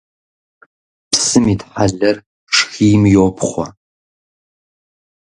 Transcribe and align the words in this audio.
Псым 1.11 1.45
итхьэлэр 1.53 2.17
шхийм 2.55 3.03
йопхъуэ. 3.13 3.65